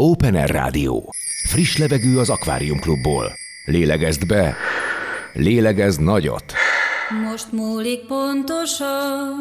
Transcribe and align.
Open 0.00 0.34
Air 0.34 0.50
Rádió. 0.50 1.14
Friss 1.48 1.76
levegő 1.76 2.18
az 2.18 2.30
Akvárium 2.30 2.78
Klubból. 2.78 3.32
Lélegezd 3.64 4.26
be, 4.26 4.56
lélegezd 5.32 6.02
nagyot. 6.02 6.52
Most 7.24 7.52
múlik 7.52 8.06
pontosan, 8.06 9.36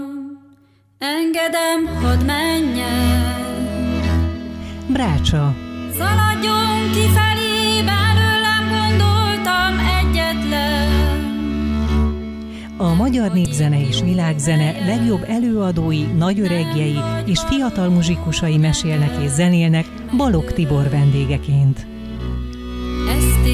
engedem, 0.97 1.85
hadd 2.01 2.25
menjen. 2.25 3.35
Brácsa. 4.87 5.55
Szaladjon 5.97 6.91
kifelé, 6.91 7.81
A 12.79 12.93
magyar 12.93 13.33
népzene 13.33 13.87
és 13.87 14.01
világzene 14.01 14.85
legjobb 14.85 15.23
előadói, 15.27 16.01
nagyöregjei 16.01 16.95
és 17.25 17.39
fiatal 17.39 17.89
muzsikusai 17.89 18.57
mesélnek 18.57 19.23
és 19.23 19.29
zenélnek 19.29 19.85
Balog 20.17 20.53
Tibor 20.53 20.89
vendégeként. 20.89 21.87
Ez 23.09 23.45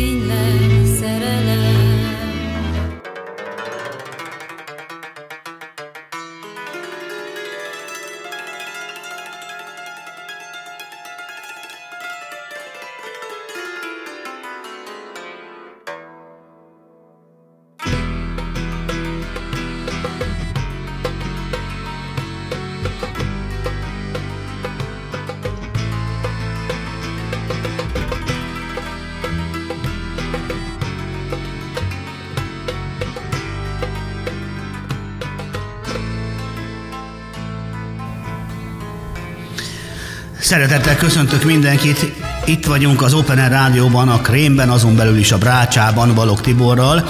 Szeretettel 40.53 40.95
köszöntök 40.95 41.43
mindenkit. 41.43 42.13
Itt 42.45 42.65
vagyunk 42.65 43.01
az 43.01 43.13
Open 43.13 43.37
Air 43.37 43.49
Rádióban, 43.49 44.09
a 44.09 44.21
Krémben, 44.21 44.69
azon 44.69 44.95
belül 44.95 45.17
is 45.17 45.31
a 45.31 45.37
Brácsában, 45.37 46.15
Balog 46.15 46.41
Tiborral 46.41 47.09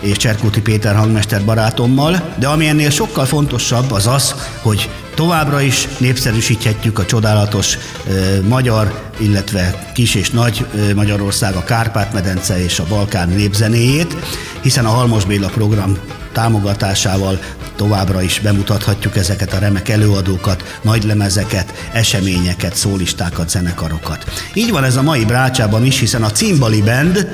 és 0.00 0.16
Cserkuti 0.16 0.60
Péter 0.60 0.94
hangmester 0.94 1.44
barátommal, 1.44 2.34
de 2.38 2.48
ami 2.48 2.66
ennél 2.66 2.90
sokkal 2.90 3.24
fontosabb 3.24 3.90
az 3.90 4.06
az, 4.06 4.34
hogy 4.62 4.90
továbbra 5.14 5.60
is 5.60 5.88
népszerűsíthetjük 5.98 6.98
a 6.98 7.04
csodálatos 7.04 7.78
ö, 8.08 8.42
magyar, 8.48 9.10
illetve 9.18 9.90
kis 9.94 10.14
és 10.14 10.30
nagy 10.30 10.66
ö, 10.74 10.94
Magyarország, 10.94 11.54
a 11.54 11.64
Kárpát-medence 11.64 12.64
és 12.64 12.78
a 12.78 12.86
Balkán 12.88 13.28
népzenéjét, 13.28 14.16
hiszen 14.62 14.84
a 14.84 14.90
Halmos 14.90 15.24
Béla 15.24 15.48
program 15.48 15.98
támogatásával 16.32 17.38
továbbra 17.76 18.22
is 18.22 18.40
bemutathatjuk 18.40 19.16
ezeket 19.16 19.52
a 19.52 19.58
remek 19.58 19.88
előadókat, 19.88 20.78
nagy 20.82 21.04
lemezeket, 21.04 21.88
eseményeket, 21.92 22.74
szólistákat, 22.74 23.50
zenekarokat. 23.50 24.24
Így 24.54 24.70
van 24.70 24.84
ez 24.84 24.96
a 24.96 25.02
mai 25.02 25.24
Brácsában 25.24 25.84
is, 25.84 25.98
hiszen 25.98 26.22
a 26.22 26.30
Cimbali 26.30 26.82
Band 26.82 27.28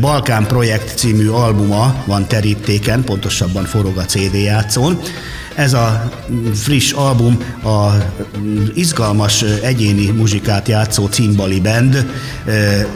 Balkán 0.00 0.46
Projekt 0.46 0.98
című 0.98 1.28
albuma 1.28 2.02
van 2.06 2.26
terítéken, 2.26 3.04
pontosabban 3.04 3.64
forog 3.64 3.96
a 3.96 4.04
CD 4.04 4.34
játszón. 4.34 5.00
Ez 5.54 5.72
a 5.72 6.10
friss 6.54 6.92
album 6.92 7.38
a 7.64 7.90
izgalmas 8.74 9.42
egyéni 9.42 10.10
muzsikát 10.10 10.68
játszó 10.68 11.06
Cimbali 11.06 11.60
Band 11.60 12.06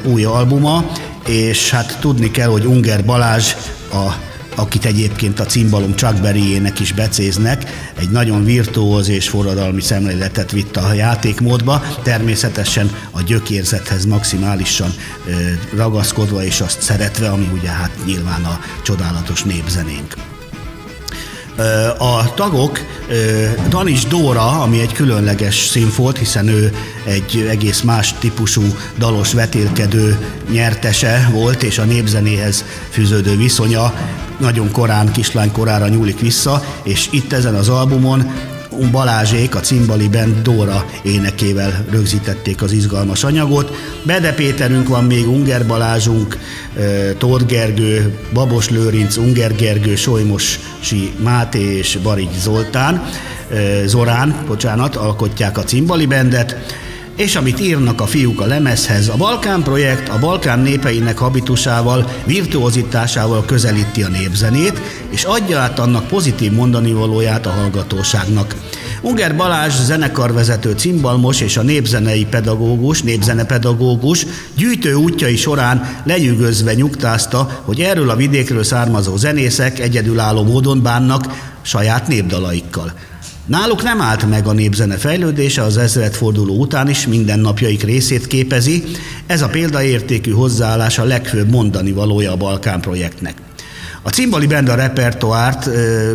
új 0.04 0.24
albuma, 0.24 0.84
és 1.26 1.70
hát 1.70 1.98
tudni 2.00 2.30
kell, 2.30 2.48
hogy 2.48 2.64
Unger 2.64 3.04
Balázs 3.04 3.54
a 3.92 4.12
akit 4.58 4.84
egyébként 4.84 5.40
a 5.40 5.44
cimbalom 5.44 5.94
Chuck 5.94 6.20
Berry-ének 6.20 6.80
is 6.80 6.92
becéznek, 6.92 7.90
egy 7.98 8.10
nagyon 8.10 8.44
virtuóz 8.44 9.08
és 9.08 9.28
forradalmi 9.28 9.80
szemléletet 9.80 10.50
vitt 10.50 10.76
a 10.76 10.92
játékmódba, 10.92 11.82
természetesen 12.02 12.90
a 13.10 13.22
gyökérzethez 13.22 14.04
maximálisan 14.04 14.90
ragaszkodva 15.74 16.44
és 16.44 16.60
azt 16.60 16.82
szeretve, 16.82 17.28
ami 17.30 17.48
ugye 17.52 17.68
hát 17.68 17.90
nyilván 18.06 18.44
a 18.44 18.60
csodálatos 18.82 19.42
népzenénk. 19.42 20.37
A 21.98 22.34
tagok 22.34 22.80
Danis 23.68 24.06
Dóra, 24.06 24.60
ami 24.60 24.80
egy 24.80 24.92
különleges 24.92 25.66
színfolt, 25.66 26.18
hiszen 26.18 26.48
ő 26.48 26.72
egy 27.04 27.46
egész 27.50 27.80
más 27.80 28.14
típusú 28.18 28.62
dalos 28.98 29.32
vetélkedő 29.32 30.18
nyertese 30.50 31.28
volt, 31.32 31.62
és 31.62 31.78
a 31.78 31.84
népzenéhez 31.84 32.64
fűződő 32.90 33.36
viszonya 33.36 33.94
nagyon 34.38 34.70
korán, 34.70 35.12
kislány 35.12 35.52
korára 35.52 35.88
nyúlik 35.88 36.20
vissza, 36.20 36.64
és 36.82 37.08
itt 37.10 37.32
ezen 37.32 37.54
az 37.54 37.68
albumon 37.68 38.32
Balázsék, 38.90 39.54
a 39.54 39.60
Cimbali 39.60 40.08
Band 40.08 40.42
Dóra 40.42 40.84
énekével 41.02 41.84
rögzítették 41.90 42.62
az 42.62 42.72
izgalmas 42.72 43.24
anyagot. 43.24 43.76
Bede 44.02 44.32
Péterünk 44.32 44.88
van 44.88 45.04
még, 45.04 45.28
Unger 45.28 45.66
Balázsunk, 45.66 46.38
Tóth 47.18 47.44
Gergő, 47.46 48.18
Babos 48.32 48.70
Lőrinc, 48.70 49.16
Unger 49.16 49.54
Gergő, 49.54 49.96
Solymosi 49.96 51.12
Máté 51.22 51.76
és 51.76 51.98
Barigy 52.02 52.38
Zoltán, 52.38 53.08
Zorán, 53.84 54.44
bocsánat, 54.46 54.96
alkotják 54.96 55.58
a 55.58 55.64
Cimbali 55.64 56.06
Bandet 56.06 56.56
és 57.18 57.36
amit 57.36 57.60
írnak 57.60 58.00
a 58.00 58.06
fiúk 58.06 58.40
a 58.40 58.46
lemezhez, 58.46 59.08
a 59.08 59.16
Balkán 59.16 59.62
projekt 59.62 60.08
a 60.08 60.18
Balkán 60.18 60.58
népeinek 60.58 61.18
habitusával, 61.18 62.10
virtuozitásával 62.24 63.44
közelíti 63.44 64.02
a 64.02 64.08
népzenét, 64.08 64.80
és 65.10 65.24
adja 65.24 65.58
át 65.58 65.78
annak 65.78 66.06
pozitív 66.06 66.52
mondani 66.52 66.92
valóját 66.92 67.46
a 67.46 67.50
hallgatóságnak. 67.50 68.54
Unger 69.00 69.36
Balázs 69.36 69.74
zenekarvezető 69.74 70.72
cimbalmos 70.72 71.40
és 71.40 71.56
a 71.56 71.62
népzenei 71.62 72.24
pedagógus, 72.24 73.02
népzenepedagógus 73.02 74.26
gyűjtő 74.56 74.94
útjai 74.94 75.36
során 75.36 76.02
lenyűgözve 76.04 76.74
nyugtázta, 76.74 77.60
hogy 77.64 77.80
erről 77.80 78.10
a 78.10 78.16
vidékről 78.16 78.64
származó 78.64 79.16
zenészek 79.16 79.78
egyedülálló 79.78 80.42
módon 80.44 80.82
bánnak 80.82 81.24
saját 81.62 82.08
népdalaikkal. 82.08 82.92
Náluk 83.48 83.82
nem 83.82 84.00
állt 84.00 84.28
meg 84.28 84.46
a 84.46 84.52
népzene 84.52 84.96
fejlődése, 84.96 85.62
az 85.62 85.76
ezredforduló 85.76 86.58
után 86.58 86.88
is 86.88 87.06
mindennapjaik 87.06 87.82
részét 87.82 88.26
képezi. 88.26 88.84
Ez 89.26 89.42
a 89.42 89.48
példaértékű 89.48 90.30
hozzáállás 90.30 90.98
a 90.98 91.04
legfőbb 91.04 91.50
mondani 91.50 91.92
valója 91.92 92.32
a 92.32 92.36
Balkán 92.36 92.80
projektnek. 92.80 93.34
A 94.02 94.08
cimbali 94.08 94.46
band 94.46 94.68
a 94.68 94.74
repertoárt 94.74 95.70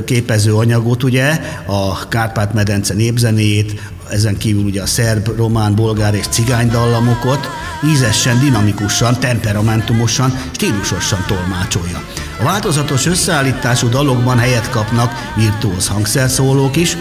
képező 0.05 0.55
anyagot, 0.55 1.03
ugye, 1.03 1.39
a 1.65 2.07
Kárpát-medence 2.07 2.93
népzenéjét, 2.93 3.81
ezen 4.09 4.37
kívül 4.37 4.63
ugye 4.63 4.81
a 4.81 4.85
szerb, 4.85 5.27
román, 5.35 5.75
bolgár 5.75 6.13
és 6.13 6.25
cigány 6.29 6.69
dallamokat 6.69 7.49
ízesen, 7.91 8.39
dinamikusan, 8.39 9.19
temperamentumosan, 9.19 10.39
stílusosan 10.51 11.23
tolmácsolja. 11.27 12.03
A 12.39 12.43
változatos 12.43 13.05
összeállítású 13.05 13.89
dalokban 13.89 14.37
helyet 14.37 14.69
kapnak 14.69 15.11
virtuóz 15.35 15.87
hangszerszólók 15.87 16.75
is, 16.75 16.97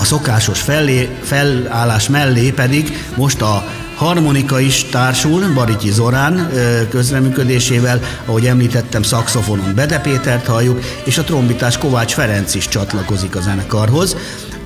a 0.00 0.04
szokásos 0.04 0.60
fellé, 0.60 1.08
felállás 1.22 2.08
mellé 2.08 2.50
pedig 2.50 3.06
most 3.16 3.40
a 3.40 3.64
harmonika 3.96 4.60
is 4.60 4.84
társul, 4.84 5.52
Baricsi 5.54 5.90
Zorán 5.90 6.50
közreműködésével, 6.90 8.00
ahogy 8.26 8.46
említettem, 8.46 9.02
szakszofonon 9.02 9.74
Bede 9.74 9.98
Pétert 9.98 10.46
halljuk, 10.46 10.80
és 11.04 11.18
a 11.18 11.24
trombitás 11.24 11.78
Kovács 11.78 12.12
Ferenc 12.12 12.54
is 12.54 12.68
csatlakozik 12.68 13.36
a 13.36 13.40
zenekarhoz. 13.40 14.16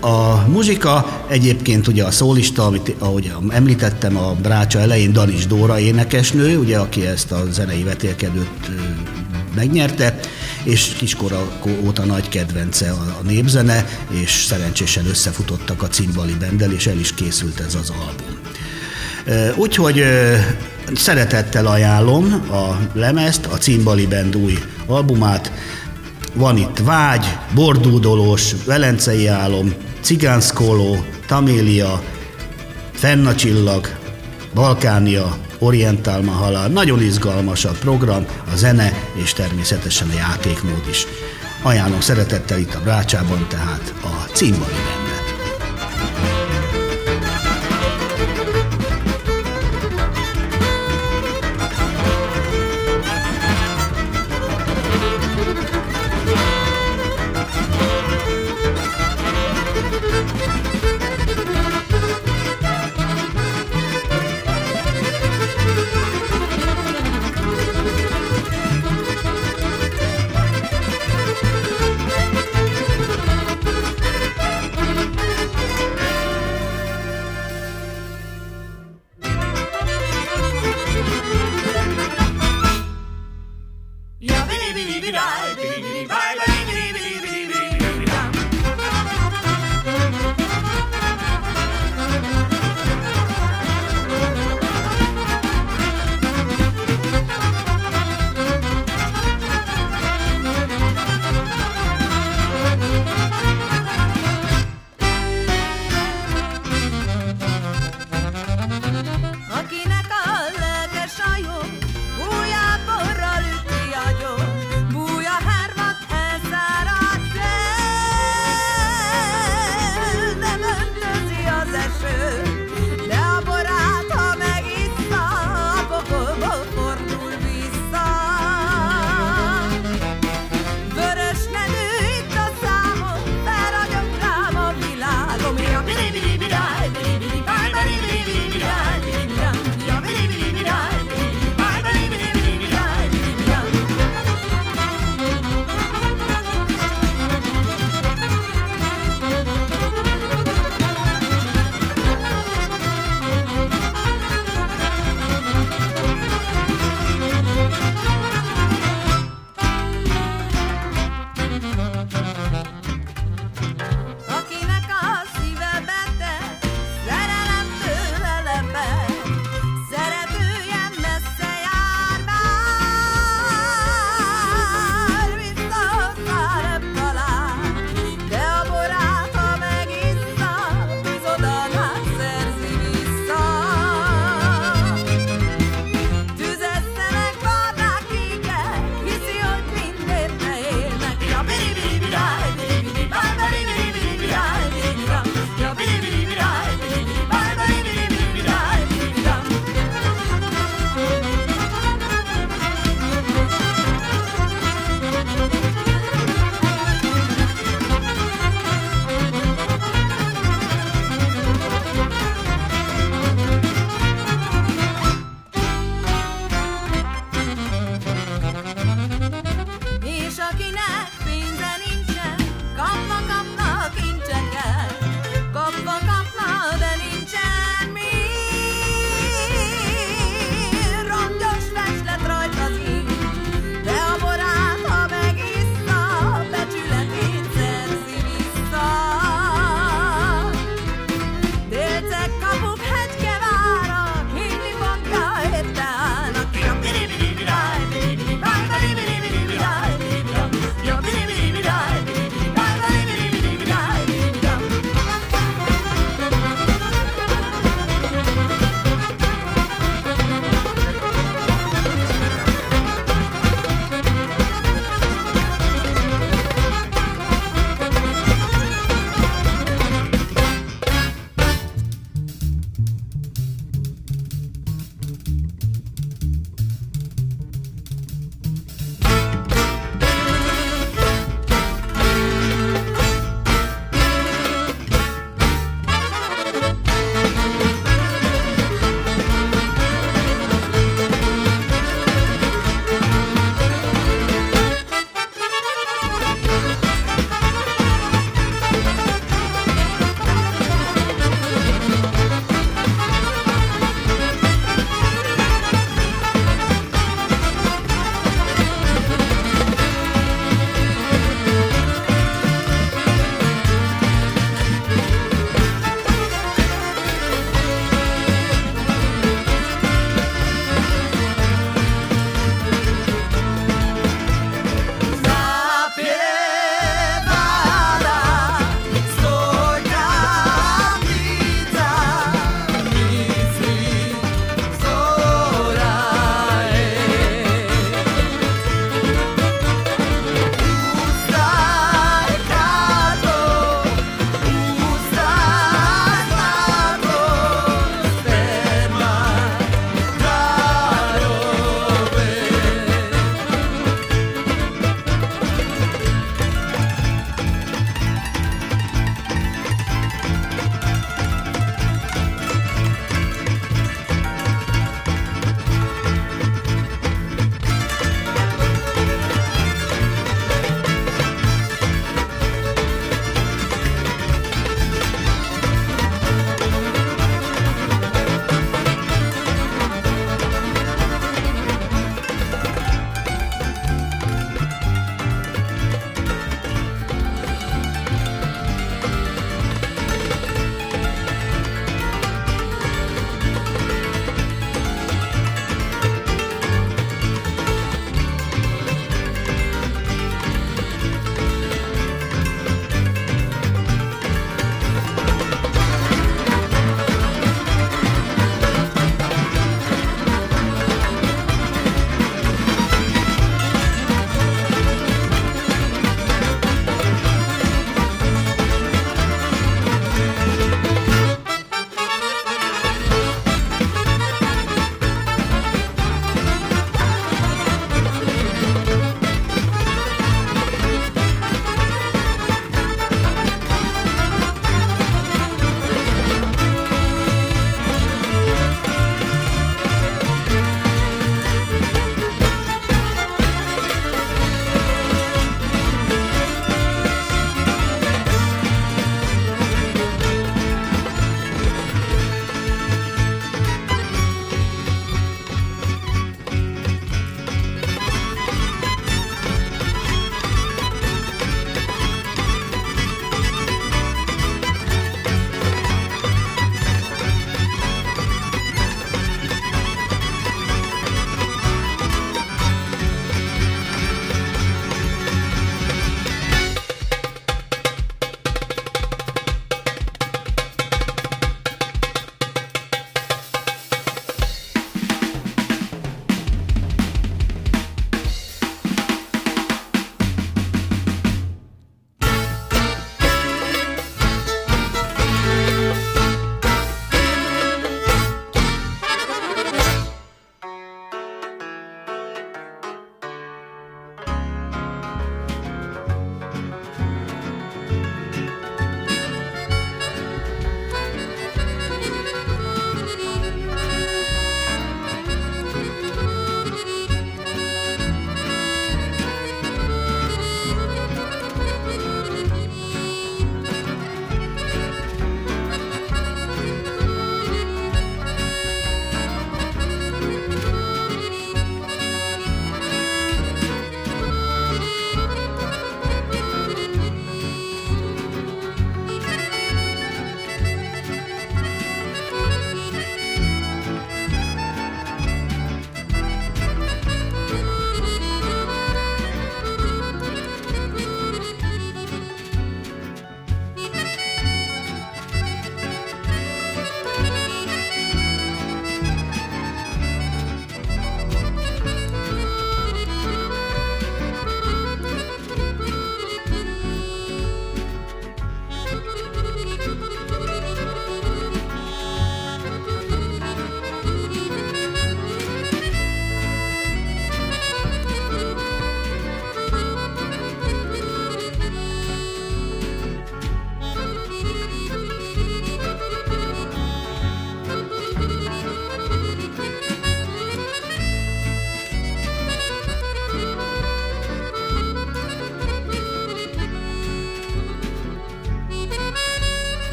A 0.00 0.48
muzsika 0.48 1.24
egyébként 1.28 1.86
ugye 1.86 2.04
a 2.04 2.10
szólista, 2.10 2.66
amit 2.66 2.94
ahogy 2.98 3.32
említettem 3.48 4.16
a 4.16 4.34
Brácsa 4.42 4.78
elején, 4.78 5.12
Danis 5.12 5.46
Dóra 5.46 5.78
énekesnő, 5.78 6.58
ugye, 6.58 6.78
aki 6.78 7.06
ezt 7.06 7.32
a 7.32 7.44
zenei 7.50 7.82
vetélkedőt 7.82 8.70
megnyerte, 9.54 10.18
és 10.64 10.92
kiskora 10.98 11.60
óta 11.84 12.04
nagy 12.04 12.28
kedvence 12.28 12.90
a, 12.90 13.16
a 13.20 13.22
népzene, 13.22 13.86
és 14.10 14.30
szerencsésen 14.30 15.06
összefutottak 15.06 15.82
a 15.82 15.88
cimbali 15.88 16.34
bendel, 16.34 16.72
és 16.72 16.86
el 16.86 16.98
is 16.98 17.14
készült 17.14 17.60
ez 17.60 17.74
az 17.74 17.90
album. 17.90 18.40
Úgyhogy 19.56 20.04
szeretettel 20.94 21.66
ajánlom 21.66 22.44
a 22.50 22.88
lemezt, 22.92 23.46
a 23.46 23.56
Cimbali 23.56 24.06
Band 24.06 24.36
új 24.36 24.58
albumát. 24.86 25.52
Van 26.34 26.56
itt 26.56 26.78
Vágy, 26.78 27.26
Bordúdolós, 27.54 28.54
Velencei 28.66 29.26
Álom, 29.26 29.74
Cigánszkóló, 30.00 31.04
Tamélia, 31.26 32.02
Fenna 32.92 33.34
Csillag, 33.34 33.96
Balkánia, 34.54 35.36
Orientálma 35.62 36.32
halál. 36.32 36.68
Nagyon 36.68 37.02
izgalmas 37.02 37.64
a 37.64 37.70
program, 37.70 38.26
a 38.52 38.56
zene 38.56 38.92
és 39.14 39.32
természetesen 39.32 40.08
a 40.08 40.14
játékmód 40.14 40.82
is. 40.90 41.06
Ajánlom 41.62 42.00
szeretettel 42.00 42.58
itt 42.58 42.74
a 42.74 42.80
Brácsában, 42.80 43.46
tehát 43.48 43.94
a 44.02 44.30
címbali 44.32 45.01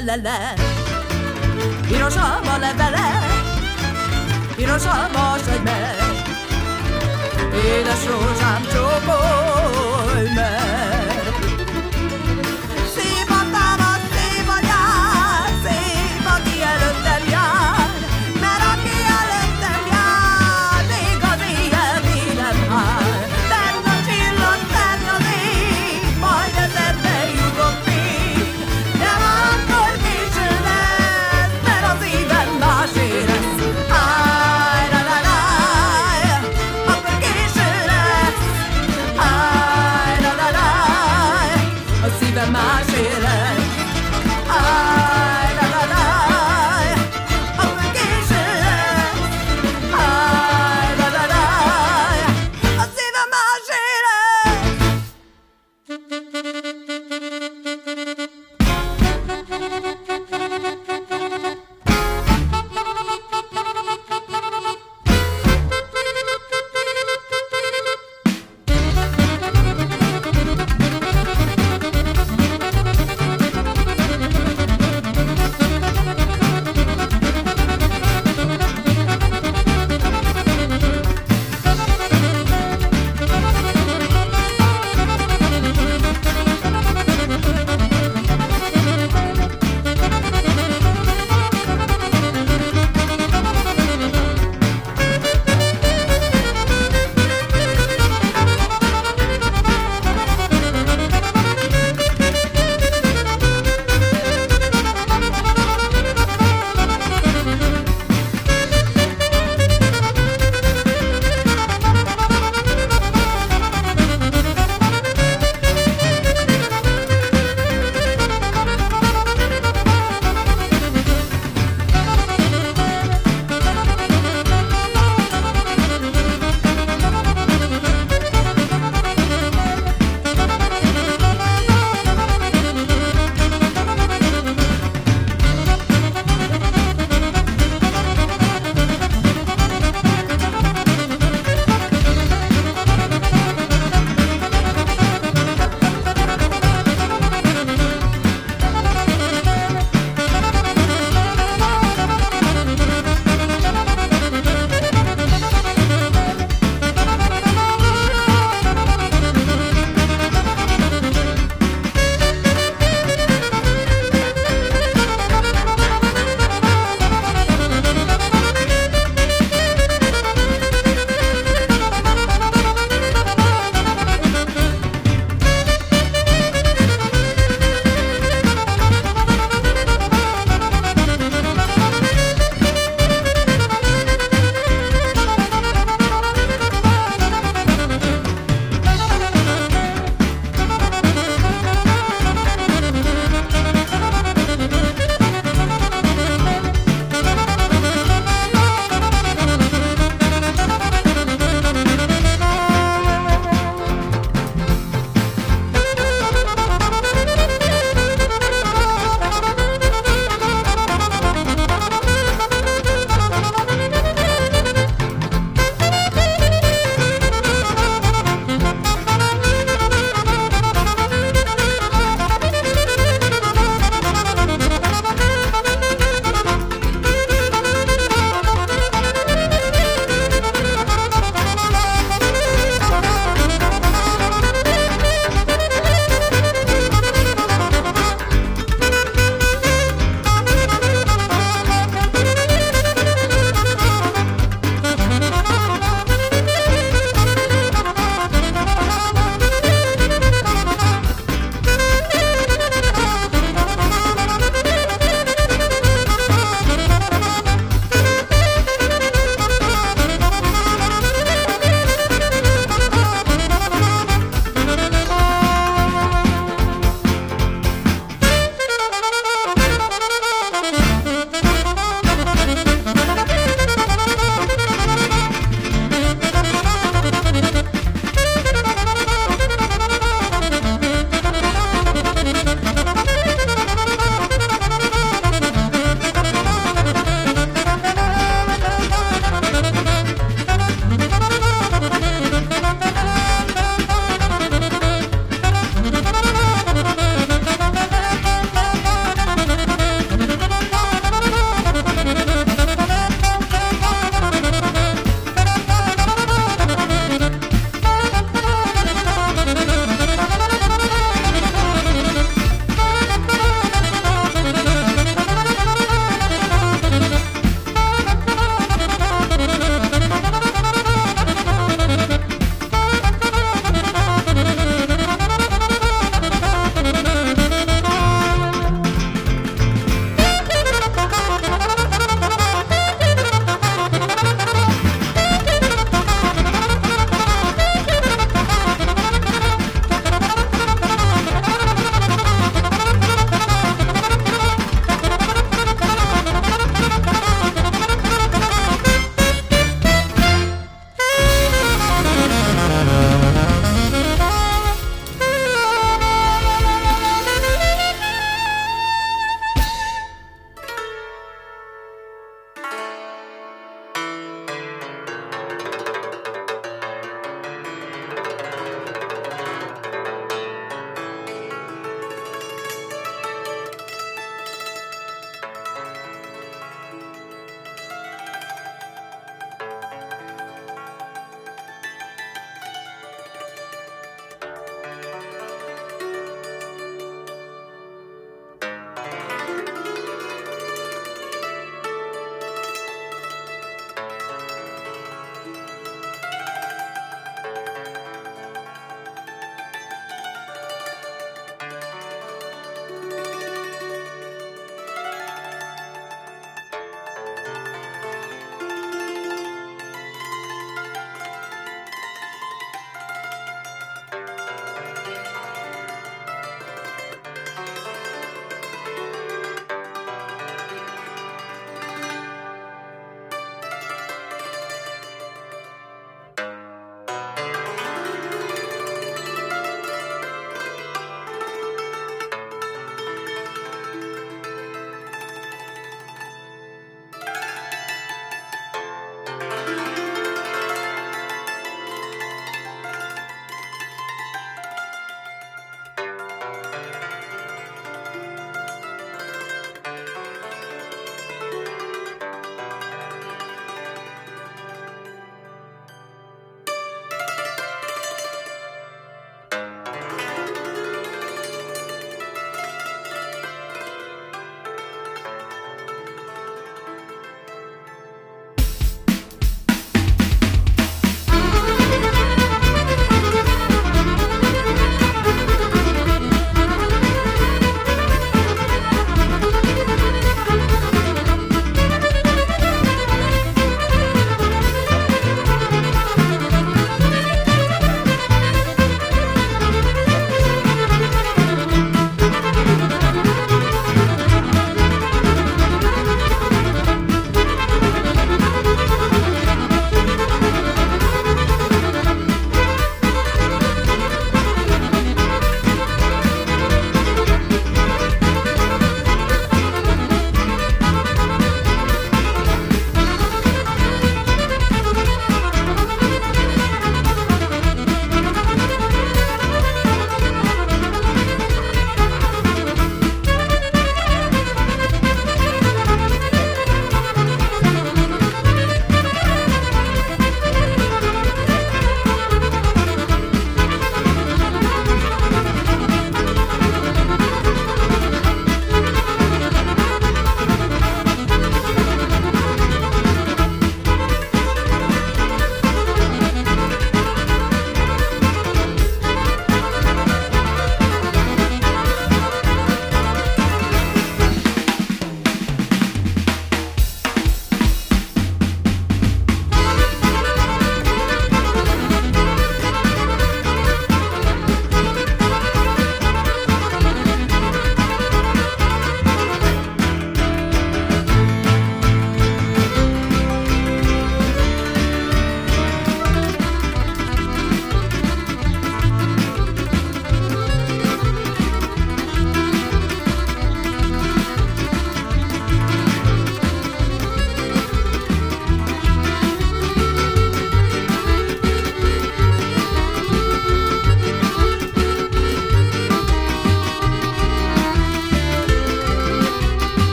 az 0.00 0.06
úton 0.06 0.22
le 0.22 0.22
le 0.22 0.22
le 0.22 0.54
Pirosabb 1.86 2.46
a 2.46 2.58
levele 2.58 3.08
Pirosabb 4.56 5.14
a 5.14 5.36
megy 5.62 6.22
Édes 7.52 8.06
róla 8.06 8.79